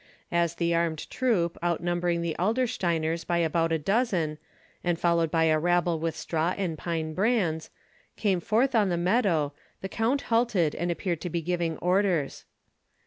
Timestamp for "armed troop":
0.73-1.59